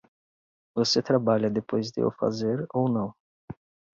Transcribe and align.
Você 0.73 0.99
trabalha 0.99 1.47
depois 1.47 1.91
de 1.91 2.01
eu 2.01 2.09
fazer 2.09 2.65
ou 2.73 2.89
não? 2.89 3.13